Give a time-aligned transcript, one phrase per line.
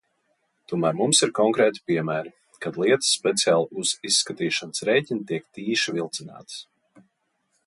[0.71, 2.33] Tomēr mums ir konkrēti piemēri,
[2.65, 6.63] kad lietas speciāli uz izskatīšanas rēķina tiek tīši vilcinātas.